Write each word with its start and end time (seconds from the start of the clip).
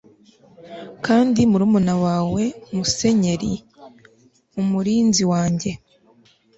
kandi 1.05 1.39
murumuna 1.51 1.93
wawe 2.05 2.43
musenyeri, 2.75 3.53
umurinzi 4.61 5.23
wanjye 5.31 5.71